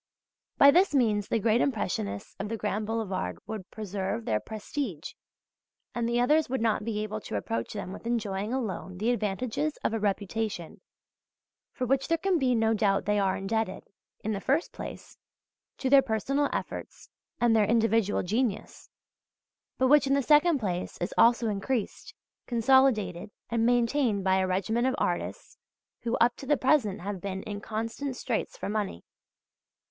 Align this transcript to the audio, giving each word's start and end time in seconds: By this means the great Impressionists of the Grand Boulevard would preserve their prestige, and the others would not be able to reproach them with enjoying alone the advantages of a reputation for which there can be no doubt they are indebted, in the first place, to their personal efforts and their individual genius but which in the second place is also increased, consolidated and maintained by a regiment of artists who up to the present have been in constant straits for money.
By 0.57 0.71
this 0.71 0.95
means 0.95 1.27
the 1.27 1.37
great 1.37 1.61
Impressionists 1.61 2.35
of 2.39 2.49
the 2.49 2.57
Grand 2.57 2.87
Boulevard 2.87 3.37
would 3.45 3.69
preserve 3.69 4.25
their 4.25 4.39
prestige, 4.39 5.13
and 5.93 6.09
the 6.09 6.19
others 6.19 6.49
would 6.49 6.59
not 6.59 6.83
be 6.83 7.03
able 7.03 7.21
to 7.21 7.35
reproach 7.35 7.73
them 7.73 7.93
with 7.93 8.07
enjoying 8.07 8.51
alone 8.51 8.97
the 8.97 9.11
advantages 9.11 9.77
of 9.83 9.93
a 9.93 9.99
reputation 9.99 10.81
for 11.71 11.85
which 11.85 12.07
there 12.07 12.17
can 12.17 12.39
be 12.39 12.55
no 12.55 12.73
doubt 12.73 13.05
they 13.05 13.19
are 13.19 13.37
indebted, 13.37 13.83
in 14.23 14.31
the 14.31 14.41
first 14.41 14.71
place, 14.71 15.19
to 15.77 15.87
their 15.87 16.01
personal 16.01 16.49
efforts 16.51 17.07
and 17.39 17.55
their 17.55 17.65
individual 17.69 18.23
genius 18.23 18.89
but 19.77 19.87
which 19.87 20.07
in 20.07 20.15
the 20.15 20.23
second 20.23 20.57
place 20.57 20.97
is 20.97 21.13
also 21.15 21.47
increased, 21.47 22.15
consolidated 22.47 23.29
and 23.51 23.67
maintained 23.67 24.23
by 24.23 24.37
a 24.37 24.47
regiment 24.47 24.87
of 24.87 24.95
artists 24.97 25.59
who 26.01 26.15
up 26.17 26.35
to 26.37 26.47
the 26.47 26.57
present 26.57 27.01
have 27.01 27.21
been 27.21 27.43
in 27.43 27.61
constant 27.61 28.15
straits 28.15 28.57
for 28.57 28.67
money. 28.67 29.03